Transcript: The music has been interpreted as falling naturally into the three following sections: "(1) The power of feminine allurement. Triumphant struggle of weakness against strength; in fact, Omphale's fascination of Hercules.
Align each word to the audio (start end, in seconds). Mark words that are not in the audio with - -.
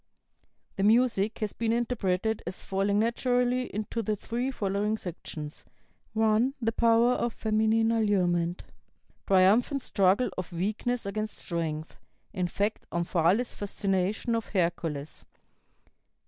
The 0.77 0.83
music 0.83 1.37
has 1.41 1.53
been 1.53 1.71
interpreted 1.71 2.41
as 2.47 2.63
falling 2.63 2.97
naturally 2.97 3.71
into 3.71 4.01
the 4.01 4.15
three 4.15 4.49
following 4.49 4.97
sections: 4.97 5.63
"(1) 6.13 6.55
The 6.59 6.71
power 6.71 7.11
of 7.13 7.33
feminine 7.35 7.91
allurement. 7.91 8.63
Triumphant 9.27 9.83
struggle 9.83 10.31
of 10.39 10.51
weakness 10.51 11.05
against 11.05 11.37
strength; 11.37 11.97
in 12.33 12.47
fact, 12.47 12.87
Omphale's 12.91 13.53
fascination 13.53 14.33
of 14.33 14.47
Hercules. 14.47 15.23